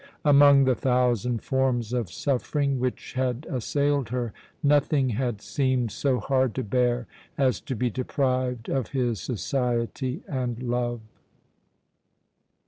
Among 0.25 0.63
the 0.63 0.73
thousand 0.73 1.43
forms 1.43 1.93
of 1.93 2.11
suffering 2.11 2.79
which 2.79 3.13
had 3.13 3.45
assailed 3.47 4.09
her, 4.09 4.33
nothing 4.63 5.09
had 5.09 5.43
seemed 5.43 5.91
so 5.91 6.17
hard 6.17 6.55
to 6.55 6.63
bear 6.63 7.05
as 7.37 7.59
to 7.61 7.75
be 7.75 7.91
deprived 7.91 8.67
of 8.67 8.87
his 8.97 9.19
society 9.19 10.23
and 10.27 10.59
love. 10.63 11.01